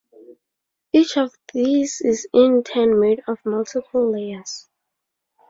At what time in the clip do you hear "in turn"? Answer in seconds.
2.33-2.99